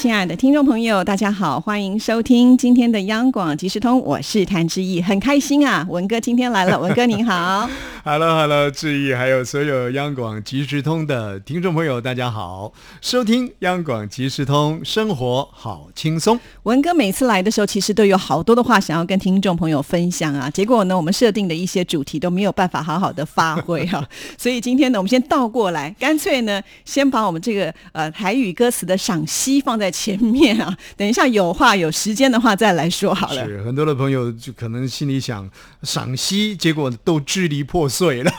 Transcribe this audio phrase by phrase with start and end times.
[0.00, 7.68] 亲爱的听众朋友，大家好，欢迎收听今天的央广即时通，我是谭志毅，很开心啊，文哥今天来了， 文哥您好。
[8.04, 16.38] Hello，Hello，志毅，还有所有央广即时通的听众朋友，大家好，收听央广即时通，生活好轻松。
[16.62, 24.08] 文哥每次来的时候，其实都有好多的话想要跟听众朋友分享啊，结果呢，我们设定的一些主题都没有办法好好的发挥哈，
[24.38, 33.46] 所以今天呢，我们先倒过来，干脆呢，先把我们这个呃台语歌词的赏析放在前面啊， 等一下有话有时间的话再来说好了。
[33.46, 35.48] 是很多的朋友就可能心里想
[35.82, 38.22] 赏析，结果都支离破碎。
[38.22, 38.32] 了，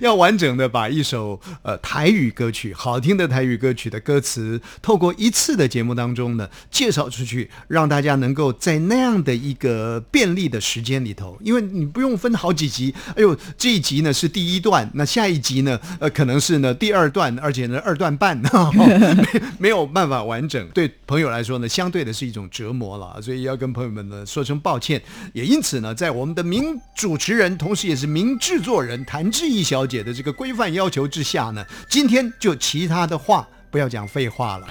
[0.10, 18.40] 要完整的把一首呃台语歌曲，好听的台语歌曲的歌词，透过一次的节目当中呢，介绍出去，让大家能够在那样的一个便利的时间里头，因为你不用分好几集，哎呦，这一集呢是第一段，那下一集呢，呃，可能是呢第二段，而且呢二段半，
[19.58, 28.36] 没没有办法完整，对朋友来说呢，相对的是一种折磨了，所以要跟朋友们呢说声抱歉，也因此呢，在我们的名主持人，同时也是名。
[28.38, 33.48] 制作人谭志毅小姐的这个规范要求之下呢，今天就其他的话。
[33.76, 34.66] 不要讲废话了，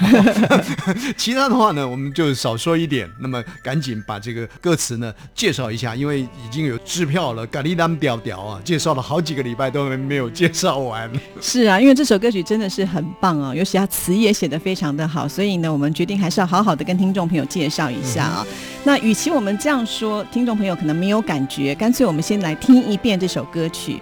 [1.15, 3.07] 其他的话呢，我们就少说一点。
[3.19, 11.07] 那么赶紧把这个歌词呢介绍一下，因为已经有支票了，咖喱当屌屌啊，介绍了好几个礼拜都没有介绍完。
[11.39, 18.43] 是啊，因为这首歌曲真的是很棒啊，尤其他词也写得非常的好，所以呢，我们决定还是要好好的跟听众朋友介绍一下啊。
[18.85, 24.01] 那与其我们这样说，听众朋友可能没有感觉，干脆我们先来听一遍这首歌曲。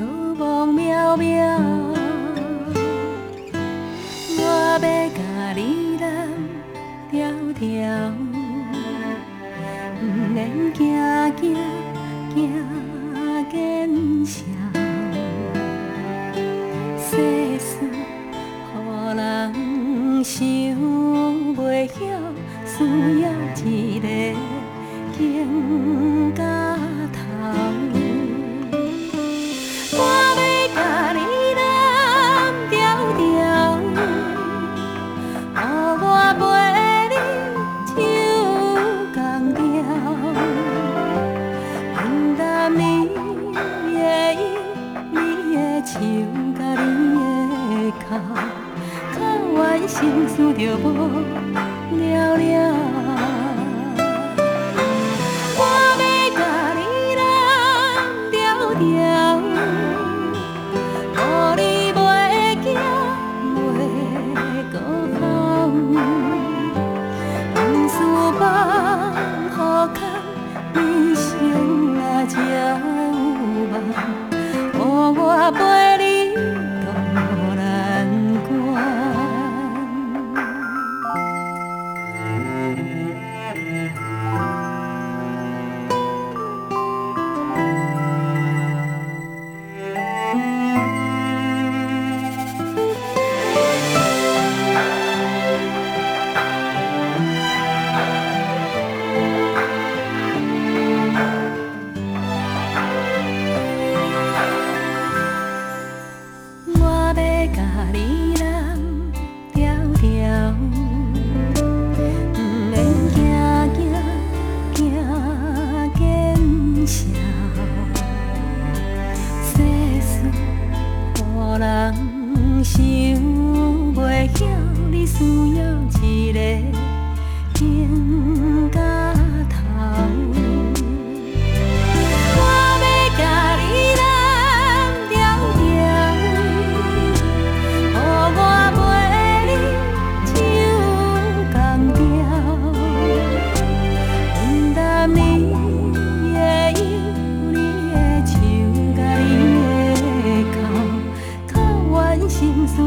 [0.00, 1.89] 秋风渺渺。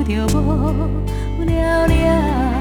[0.04, 2.53] 着无了了。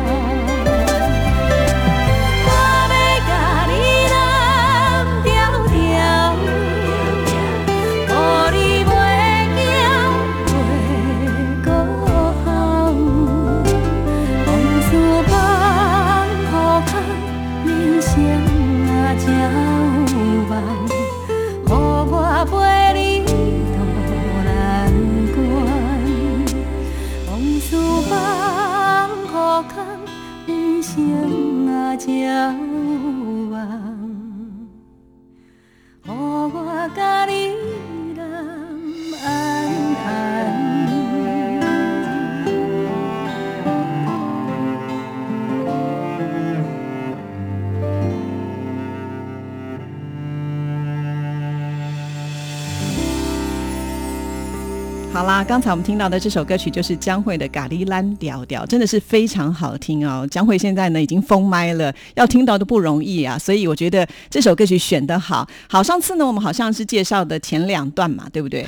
[55.45, 60.27] 刚才我们听到的这首歌曲就是江蕙的《咖喱蓝调调》，真的是非常好听哦。
[60.31, 65.49] 江蕙现在呢已经封麦了，要听到都不容易啊，所以我觉得这首歌曲选得好。
[65.69, 68.67] 好，上次呢我们好像是介绍的前两段嘛，对不对？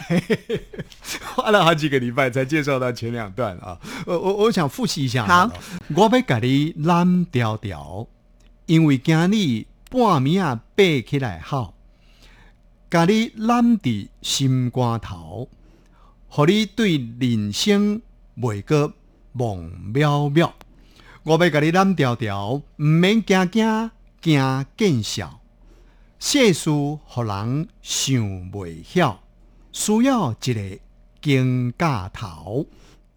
[1.35, 3.79] 花 了好几个礼拜才介绍到前两段啊。
[4.07, 5.25] 我我我想复习一下。
[5.27, 5.51] 好，
[5.95, 8.07] 我要甲你蓝调调，
[8.67, 11.75] 因为今日半暝啊爬起来好，
[12.91, 15.49] 甲你揽伫心肝头，
[16.37, 18.03] 互你对人生
[18.37, 18.93] 袂个
[19.31, 20.51] 梦渺渺。
[21.23, 23.91] 我要甲你揽条条，毋免惊惊
[24.21, 25.41] 惊见笑。
[26.19, 28.17] 世事互人想
[28.51, 29.23] 袂晓，
[29.71, 30.79] 需要一个
[31.23, 32.67] 经架头。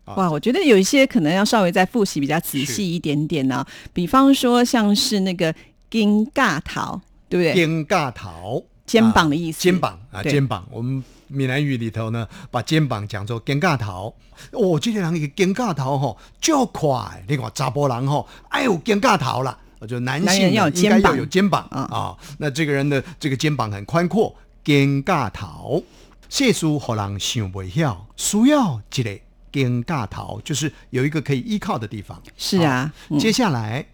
[0.05, 5.51] 哇，我觉得有一些可能要稍微再复习比较仔细一点点呢、比方说像是那个
[5.89, 7.55] 金尬桃，对不对？
[7.55, 10.67] 肩胛头，肩膀的意思啊肩膀啊，肩膀。
[10.69, 14.15] 我们闽南语里头呢，把肩膀讲做肩胛头。
[14.51, 17.23] 哦，这个人一个肩胛头吼，就快。
[17.27, 19.57] 你看查甫人吼，哎呦肩胛头啦。
[19.87, 22.17] 就男性要应该要有肩膀啊啊。
[22.39, 25.83] 那这个人的这个肩膀很宽阔，肩胛头。
[26.29, 29.19] 谢书互人想不晓，需要一个
[29.51, 32.19] 肩胛头，就是有一个可以依靠的地方。
[32.35, 33.85] 是啊，嗯接下来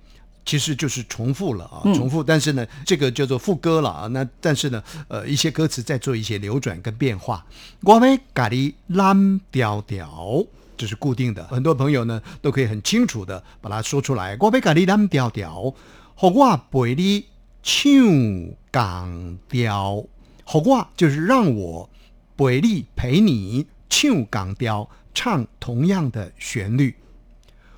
[0.45, 4.07] 其实就是重复了啊，重复，但是呢，这个叫做副歌了啊。
[4.07, 7.45] 那但是呢，呃，一些歌词在做一些流转跟变化。
[7.81, 10.45] 我要咖喱蓝调调，
[10.75, 14.35] 这是固定的，很多朋友呢都可以很清楚的把它说出来。
[14.39, 15.73] 我要咖喱蓝调调，
[16.15, 17.25] 和我陪你
[17.63, 20.05] 唱港调，
[20.43, 21.89] 和我就是让我
[22.35, 26.95] 陪你陪你唱港调，唱同样的旋律。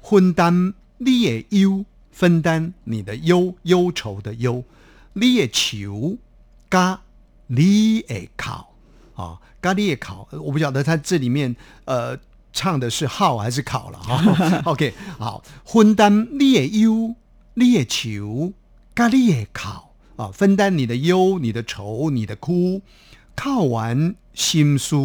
[0.02, 1.86] 分担你的忧，
[2.16, 4.64] 分担你的忧，忧愁的忧，
[5.12, 6.18] 你的愁
[6.72, 7.02] 加
[7.48, 8.74] 你的考。
[9.16, 11.54] 啊，嘎你的考，我不晓得他这里面
[11.84, 12.18] 呃
[12.54, 14.62] 唱的是号还是考了哈。
[14.72, 17.16] OK，好，分担你的忧，
[17.56, 18.54] 你的愁
[18.96, 19.94] 加你的考。
[20.16, 22.82] 啊，分担你的忧、你的愁、你的哭，
[23.36, 24.96] 靠完心事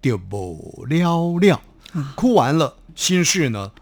[0.00, 1.60] 就无了了，
[2.14, 3.72] 哭完了心事呢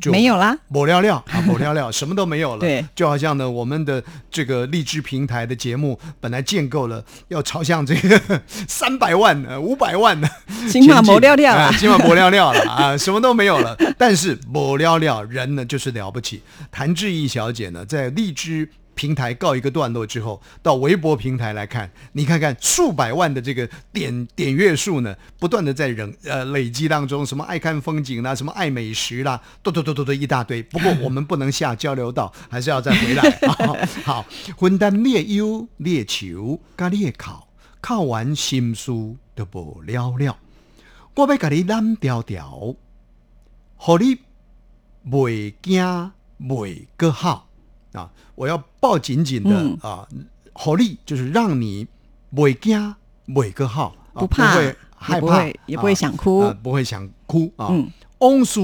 [0.00, 0.56] 就没有啦。
[0.68, 2.60] 抹料料啊， 抹料料，什么都没有了。
[2.60, 10.28] 对就好像呢，我们的这个荔枝平台的节目本来建构了，要朝向这个 三百万、呃五百万的
[10.70, 13.76] 起码抹料料啊啊，起码抹料料了啊，什么都没有了。
[13.98, 16.42] 但是抹料料人呢，就是了不起。
[16.70, 18.68] 谭志毅小姐呢，在荔枝。
[19.00, 30.62] 平台告一个段落之后，到微博平台来看，你看看数百万的这个点点阅数呢，不断的在人呃累积当中，什么爱看风景啦，什么爱美食啦，嘟嘟嘟嘟嘟一大堆。
[30.64, 33.88] 不过我们不能下交流道，还是要再回来 啊。
[34.04, 34.26] 好，
[34.58, 37.48] 分担你的忧，你的愁，甲你的考，
[37.80, 40.36] 考完心书都无了了。
[41.14, 42.76] 我要甲你揽调调，
[43.76, 44.18] 互你
[45.08, 47.48] 袂惊袂个好
[47.92, 48.10] 啊！
[48.34, 50.06] 我要抱紧紧的、嗯啊，
[50.52, 51.86] 互你就是让你
[52.32, 52.94] 袂惊
[53.24, 57.68] 每个好，啊不怕会害怕，会也不会想哭啊不会想哭啊。
[57.70, 58.60] 嗯往事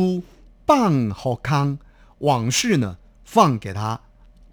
[0.66, 1.78] 放好康，
[2.18, 4.00] 往事呢放给他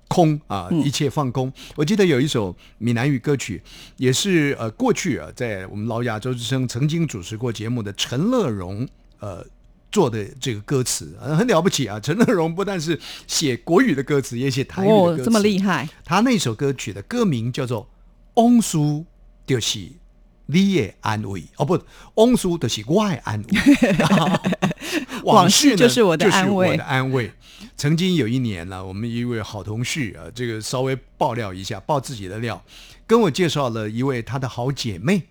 [0.08, 1.52] 空啊，嗯一切放空。
[1.76, 3.62] 我记得有一首闽南语歌曲，
[3.98, 8.88] 也是呃过去啊，在我们老亚洲之声曾经主持过节目的陈乐融
[9.20, 9.46] 呃。
[9.94, 12.00] 做的这个歌词、呃、很了不起啊！
[12.00, 17.84] 陈乐融不但是写国语的歌词，也写台语的歌词，，哦这么厉害，他那首歌曲的歌名叫做
[18.42, 19.06] 《翁叔
[19.46, 19.78] 就是
[20.48, 21.80] 你的安慰》，哦不，
[22.16, 23.48] 翁叔就是我的安慰。
[25.24, 27.32] 往事就是我的安慰就是我的安慰。
[27.78, 32.62] 曾经有一年呢，我们一位好同事啊，这个稍微爆料一下，爆自己的料，
[33.06, 35.24] 跟我介绍了一位他的好姐妹。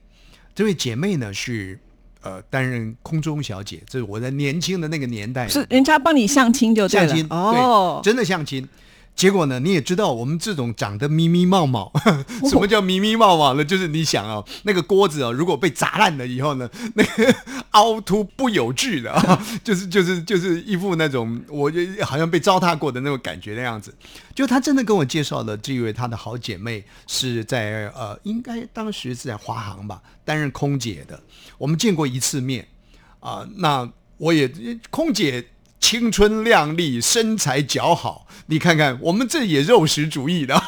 [0.54, 1.78] 这位姐妹呢是
[2.22, 5.46] 呃担任空中小姐，这是我在年轻的那个年代。
[5.48, 7.08] 是人家帮你相亲就对了。
[7.08, 8.00] 相亲哦。
[8.02, 8.66] 对，真的相亲。
[9.14, 11.92] 结果呢，你也知道，我们这种长得咪咪冒冒，
[12.50, 13.64] 什么叫咪咪冒冒呢？
[13.64, 17.34] 就是你想哦，那个锅子哦，如果被砸烂了以后呢，那个
[17.72, 23.94] 凹凸不有致的啊， 就是就是就是一副那种我就好像被糟蹋过的那种感觉的样子。
[24.34, 31.22] 就他真的跟我介绍了这位他的好姐妹是在呃，应该当时是在华航吧，担任空姐的。
[31.58, 32.66] 我们见过一次面
[33.20, 34.50] 啊、那我也
[34.90, 35.46] 空姐。
[35.82, 40.62] 青春靓丽，身材姣好，你看看我们这也肉食主义的，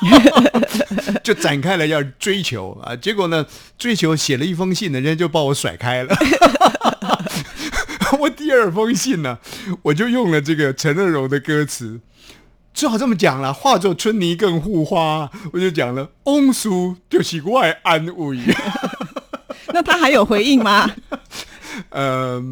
[1.22, 2.94] 就展开了要追求啊。
[2.96, 3.46] 结果呢，
[3.78, 6.14] 追求写了一封信呢，人家就把我甩开了。
[8.18, 9.38] 我第二封信呢，
[9.82, 12.00] 我就用了这个陈乐融的歌词，
[12.74, 13.52] 只好这么讲了。
[13.52, 18.38] 化作春泥更护花，我就讲了，翁叔就是我的安慰。
[19.72, 20.90] 那他还有回应吗？
[21.90, 22.42] 呃，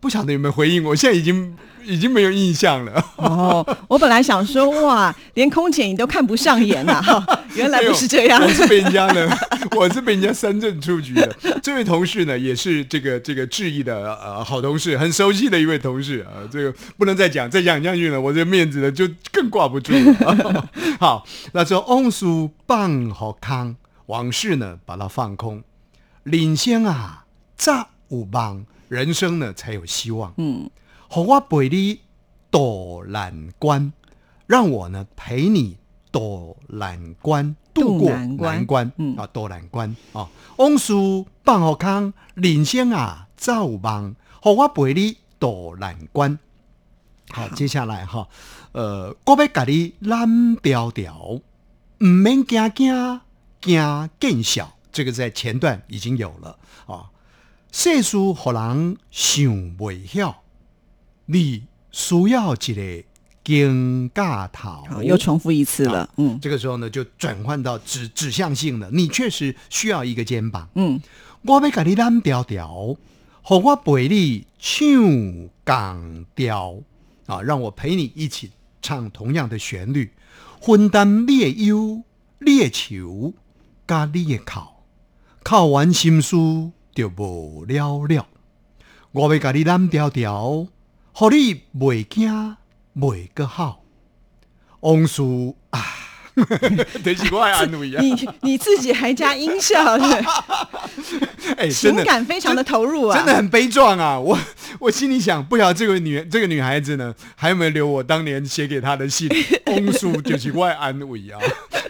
[0.00, 3.04] 不晓得有没有回应，我现在已经 已经没有印象了。
[3.16, 7.24] 哦，我本来想说，哇，连空姐你都看不上眼呐、哈，
[7.54, 8.46] 原来不是这样哎。
[8.46, 9.28] 我是被人家呢，
[9.76, 11.36] 我是被人家三振出局的。
[11.62, 20.68] 这位同事呢，也是这个这个质疑的呃好同事，很熟悉的一位同事啊、这个不能再讲，再讲下去呢，我这个面子呢就更挂不住了。
[20.98, 23.76] 好，那说翁叔棒好康，
[24.06, 25.62] 往事呢把它放空，
[26.24, 27.24] 领先啊，
[27.56, 30.32] 炸五帮，人生呢才有希望。
[30.36, 30.70] 嗯，
[31.08, 32.00] 好我陪你
[32.50, 33.92] 渡难关，
[34.46, 35.76] 让我呢陪你
[36.10, 40.28] 渡难关，渡过难关啊，渡难关啊。
[40.56, 40.92] 往事
[41.44, 46.38] 放好康，人生啊早有望，和我陪你渡难关。
[47.30, 48.28] 好，接下来哈，
[48.72, 51.40] 呃，我要甲你揽条条，
[51.98, 53.20] 唔免惊惊
[53.60, 57.10] 惊见笑，这个在前段已经有了啊。
[57.70, 59.44] 世事互人想
[59.76, 60.42] 袂晓，
[61.26, 63.04] 你需要一个
[63.44, 65.02] 肩架头好，。
[65.02, 66.08] 又重复一次了。
[66.16, 68.90] 嗯这个时候呢，就转换到指指向性了。
[68.90, 70.68] 你确实需要一个肩膀。
[70.74, 71.00] 嗯，
[71.42, 72.96] 我要甲你揽条条，
[73.42, 76.80] 和我陪你唱港调
[77.26, 80.12] 啊，让我陪你一起唱同样的旋律，
[80.60, 82.02] 分担你的忧、
[82.40, 83.34] 你的愁，
[83.86, 84.60] 加你的哭，
[85.44, 86.34] 哭完心事
[86.96, 88.26] 就无了了。
[89.12, 90.66] 我要甲你揽条条，
[91.12, 92.56] 互你袂惊
[92.98, 93.82] 袂个好。
[94.80, 95.82] 翁叔啊，
[97.04, 98.00] 就是我的安慰啊！
[98.00, 100.24] 你你自己还加音效，对
[101.56, 104.18] 哎，真情感非常的投入啊，真的很悲壮啊！
[104.18, 104.38] 我
[104.78, 109.28] 我心里想，不晓得这个女这个女孩子呢，还有没有留我当年写给她的信？
[109.66, 111.40] 翁叔就是外安慰啊。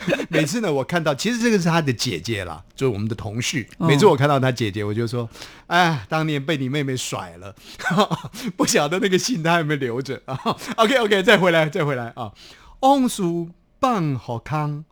[0.28, 3.66] 每次呢，我看到其实这个是他的姐姐啦，就是我们的同事。
[3.78, 5.28] 哦每次我看到他姐姐，我就说
[5.68, 7.54] ：“哎，当年被你妹妹甩了，
[8.56, 10.38] 不晓得那个信他有没有留着 啊
[10.76, 12.32] ？”OK OK，再回来再回来啊！
[12.80, 14.84] 翁叔放好康，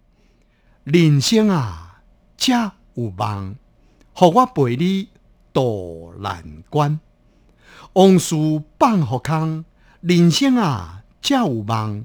[0.85, 2.01] 人生啊，
[2.37, 3.57] 才有望。
[4.13, 5.09] 互我陪你
[5.53, 7.01] 渡难关，
[7.95, 8.37] 往事
[8.79, 9.65] 放互空，
[10.01, 12.05] 人生啊，才有望。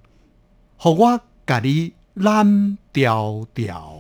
[0.78, 3.98] 互我甲你蓝调调。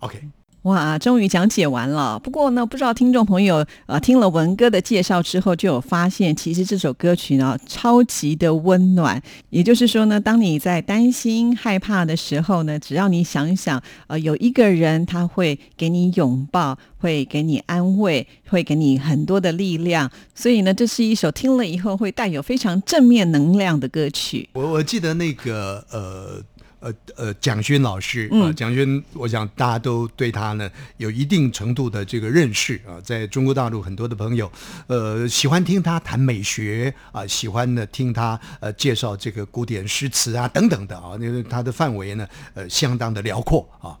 [0.00, 0.20] OK，
[0.62, 2.18] 哇，终于讲解完了。
[2.18, 9.22] 不过呢，不知道听众朋友呃听了文哥的介绍之后，就有发现，其实这首歌曲呢超级的温暖。
[9.48, 20.10] 也就是说呢，当你在担心、害怕的时候呢，只要你想一想，呃，有一个人他会给你拥抱，会给你安慰，会给你很多的力量。
[20.34, 24.48] 所以呢，这是一首听了以后会带有非常正面能量的歌曲。
[24.52, 26.42] 我我记得那个呃。
[26.80, 34.50] 呃呃，蒋勋老师啊、嗯蒋勋，我想大家都对他呢有一定程度的这个认识啊，在中国大陆很多的朋友，
[34.86, 43.96] 呃，喜欢听他谈美学啊，喜欢呢听他呃介绍这个古典诗词啊等等的啊，因为他的范围呢呃相当的辽阔啊。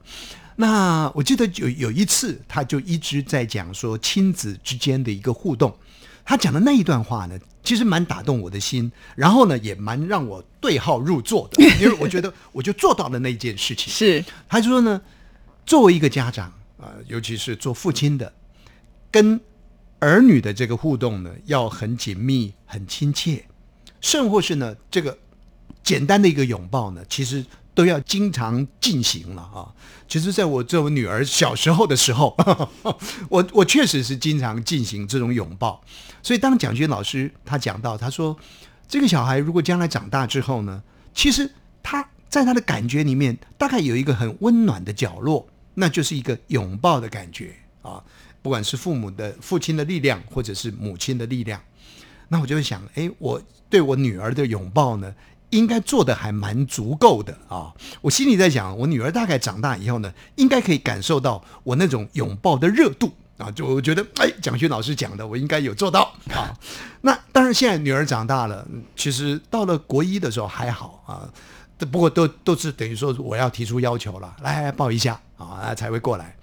[0.56, 5.76] 那我记得有有一次，他就一直在讲说亲子之间的一个互动。
[6.26, 13.92] 他讲的那一段话呢，其实蛮打动我的心，然后呢，也蛮让我对号入座的， 因为我觉得我就做到了那件事情。
[13.92, 15.00] 是，他就说呢，
[15.64, 18.32] 作为一个家长啊、尤其是做父亲的，
[19.10, 19.40] 跟
[19.98, 23.44] 儿女的这个互动呢，要很紧密、很亲切，
[24.00, 25.16] 甚或是呢，这个
[25.82, 27.44] 简单的一个拥抱呢，其实
[27.76, 29.70] 都要经常进行了啊。
[30.08, 32.36] 其实，在我作为女儿小时候的时候，
[33.28, 35.80] 我我确实是经常进行这种拥抱。
[36.22, 38.36] 所以，当蒋军老师他讲到，他说
[38.88, 41.52] 这个小孩如果将来长大之后呢，其实
[41.82, 48.02] 他在他的感觉里面，大概有一个很温暖的角落，那就是一个拥抱的感觉啊。
[48.42, 51.60] 不管是父母的父亲的力量，或者是母亲的力量，
[52.28, 55.12] 那我就会想，哎，我对我女儿的拥抱呢，
[55.50, 57.72] 应该做的还蛮足够的啊。
[58.00, 63.50] 我心里在想，我女儿大概长大以后呢，应该可以感受到我那种拥抱的热度啊。
[63.50, 66.56] 就我觉得，哎，蒋勋老师讲的，我应该有做到啊。
[67.00, 71.28] 那当然，现在女儿长大了，其实到了国一的时候还好啊。
[71.90, 76.34] 不过都都是等于说我要提出要求了，来抱一下啊，才会过来。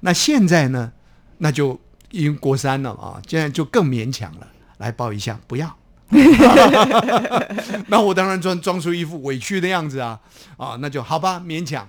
[0.00, 0.92] 那现在呢，
[1.38, 5.74] 那就因为国三了啊，现在就更勉强了，来抱一下，不要。
[7.88, 10.20] 那我当然装装出一副委屈的样子啊
[10.56, 11.88] 啊，那就好吧，勉强。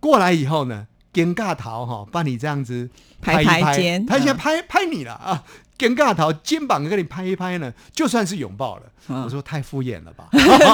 [0.00, 2.88] 过来以后呢，尴尬桃哈，把你这样子
[3.20, 3.76] 拍一拍。
[3.76, 5.44] 肩他现在嗯拍拍你了啊，
[5.78, 8.82] 尴尬桃肩膀跟你拍一拍呢，就算是拥抱了。
[9.08, 9.22] 嗯。
[9.22, 10.28] 我说太敷衍了吧，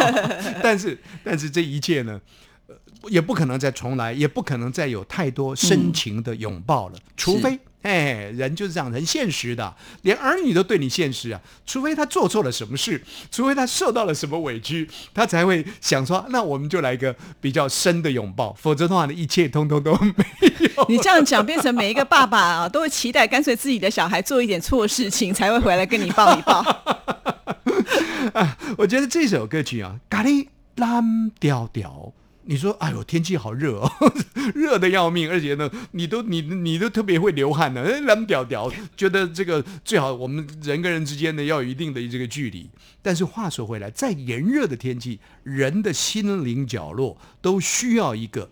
[0.62, 2.20] 但是但是这一切呢，
[2.68, 2.74] 呃
[3.08, 7.58] 也不可能再重来，也不可能再有太多深情的拥抱了，除非。
[7.82, 11.40] 哎，人就是这样，很现实的，连儿女都对你现实啊。
[11.64, 20.24] 除非他做错了什么事，除非他受到了什么委屈，他才会想说，那我们就来一个比较深的拥抱，否则的话呢，一切通通都没
[20.76, 20.86] 有。
[20.88, 26.64] 你这样讲，变成每一个爸爸啊，都会期待干脆自己的小孩做一点错事情，才会回来跟你抱一抱。
[28.76, 32.12] 我觉得这首歌曲啊，咖喱蓝调调。
[32.50, 33.88] 你说，哎呦，天气好热哦，
[34.56, 42.68] 热的要命，而且呢，你都你你都特别会流汗的，哎蓝调调，觉得这个最好我们人跟人之间呢要有一定的这个距离。
[43.02, 48.50] 但是话说回来，在炎热的天气，人的心灵角落都需要一个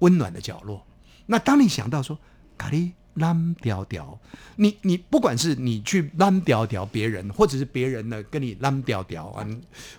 [0.00, 0.84] 温暖的角落。
[1.26, 2.18] 那当你想到说，
[2.58, 4.18] 咖喱蓝调调，
[4.56, 9.46] 你你不管是你去蓝调调别人，或者是别人呢跟你蓝调调啊，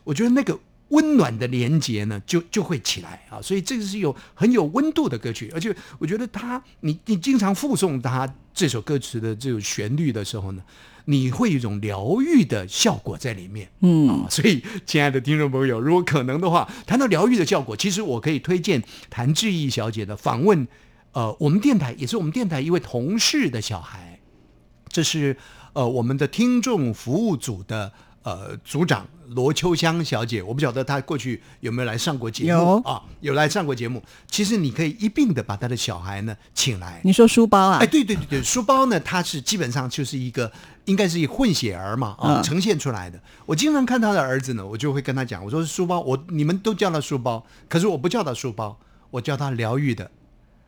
[0.04, 3.42] 我觉得那个温暖的连接呢，就就会起来啊。
[3.42, 10.64] 所以这个是有很有温度的歌曲，而且我觉得它，你你经常附送它这首歌词的这种旋律的时候呢，
[11.06, 13.70] 你会有一种疗愈的效果在里面。
[13.82, 20.68] 嗯啊，所以亲爱的听众朋友，如果可能的话，谈到疗愈的效果，其实我可以推荐谭志毅小姐的访问。
[21.14, 24.20] 呃，我们电台也是我们电台一位同事的小孩，
[24.88, 25.36] 这是
[25.74, 27.92] 呃我们的听众服务组的
[28.28, 33.02] 呃组长罗秋香小姐，我不晓得她过去有没有来上过节目有啊？
[33.22, 34.04] 有来上过节目。
[34.30, 37.78] 其实你可以一并的把她的小孩呢请来，你说书包啊？
[37.82, 40.52] 哎，对对对对，书包呢，它是基本上就是一个，
[40.84, 43.18] 应该是一混血儿嘛，啊，嗯呈现出来的。
[43.46, 48.78] 我经常看他的儿子呢，我就会跟他讲，我说书包，我你们都叫他书包，可是我不叫他书包，
[49.12, 50.12] 我叫他疗愈的。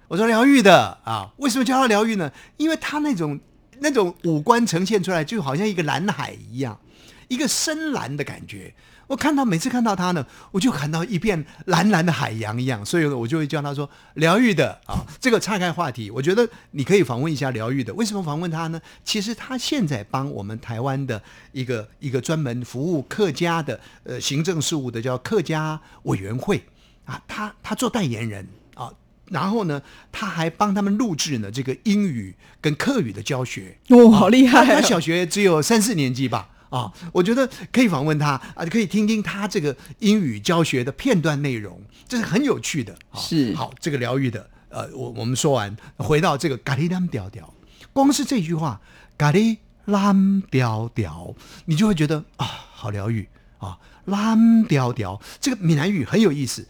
[0.08, 2.32] 我说疗愈的啊，为什么叫他疗愈呢？
[2.56, 3.38] 因为他那种
[3.80, 6.80] 那种五官呈现出来，就好像一个蓝海一样，
[7.29, 8.73] 一个深蓝的感觉。
[9.07, 15.01] 我看到每次看到他呢，我就看到一片蓝蓝的海洋一样，所以呢，我就会叫他说疗愈的啊。
[15.19, 17.91] 这个岔开话题，我觉得你可以访问一下疗愈的。
[17.95, 18.79] 为什么访问他呢？
[19.03, 21.19] 其实他现在帮我们台湾的
[21.53, 26.63] 一个一个专门服务客家的呃行政事务的叫客家委员会
[27.05, 28.91] 啊，他他做代言人啊。
[29.29, 33.75] 然后呢，他还帮他们录制呢这个英语跟客语的教学。
[33.87, 42.93] 哦，好厉害、他小学只有三四年级吧，啊，我觉得可以访问他啊，可以听听他这个英语教学的片段内容，这是很有趣的。
[43.10, 47.53] 啊是好，这个疗愈的，呃，我我们说完，回到这个咖喱蓝调调，
[47.91, 48.79] 光是这句话
[49.17, 53.27] 咖喱蓝调调，你就会觉得啊，好疗愈
[53.58, 56.67] 啊，蓝调调，这个闽南语很有意思，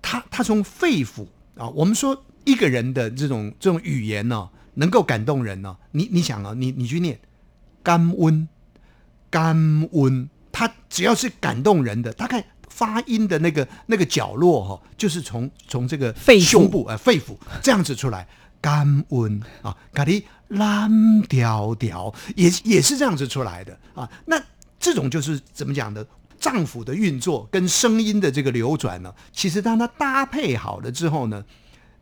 [0.00, 7.20] 它它从肺腑啊，我们说一个人的这种这种语言呢、能够感动人呢、你你想啊，你你去念
[7.82, 8.48] 甘温，
[9.30, 18.26] 甘温，它只要是感动人的，大概发音的那个那个角落哈、就是从从这个肺胸部呃肺腑这样子出来，
[18.60, 24.40] 甘温啊，咖喱蓝调调也也是这样子出来的啊，那
[24.78, 26.06] 这种就是怎么讲的？
[26.40, 31.44] 脏腑的运作跟声音的这个流转呢，其实当它搭配好了之后呢，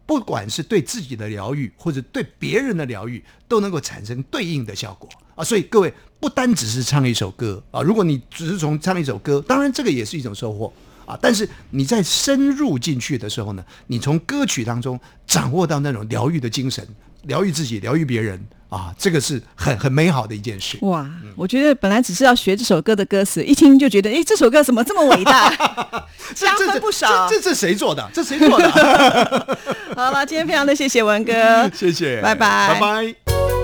[0.06, 5.42] 不管是对自己的疗愈，或者对别人的疗愈，都能够产生对应的效果啊。
[5.42, 10.72] 所以各位不单只是唱一首歌啊，如果你只是从唱一首歌，当然这个也是一种收获
[11.04, 11.18] 啊。
[11.20, 16.86] 但是你在深入进去的时候呢，你从歌曲当中掌握到那种疗愈的精神，
[17.26, 20.76] 疗愈自己，疗愈别人啊，这个是很很美好的一件事。
[20.82, 25.50] 哇，我觉得本来只是要学这首歌的歌词，一听就觉得，哎，这首歌怎么这么伟大？
[26.34, 28.08] 加分不少这这这谁做的？
[28.12, 29.58] 这谁做的？
[29.94, 33.55] 好了，今天非常的谢谢文哥，谢谢，拜拜拜拜。